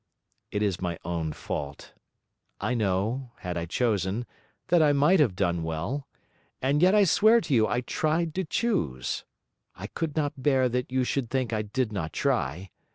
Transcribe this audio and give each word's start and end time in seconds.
It 0.49 0.63
is 0.63 0.81
my 0.81 0.97
own 1.05 1.31
fault. 1.31 1.93
I 2.59 2.73
know, 2.73 3.33
had 3.41 3.55
I 3.55 3.67
chosen, 3.67 4.25
that 4.69 4.81
I 4.81 4.93
might 4.93 5.19
have 5.19 5.35
done 5.35 5.61
well; 5.61 6.07
and 6.59 6.81
yet 6.81 6.95
I 6.95 7.03
swear 7.03 7.39
to 7.41 7.53
you 7.53 7.67
I 7.67 7.81
tried 7.81 8.33
to 8.33 8.43
choose. 8.43 9.25
I 9.75 9.85
could 9.85 10.15
not 10.15 10.41
bear 10.41 10.69
that 10.69 10.91
you 10.91 11.03
should 11.03 11.29
think 11.29 11.53
I 11.53 11.61
did 11.61 11.91
not 11.93 12.13
try. 12.13 12.71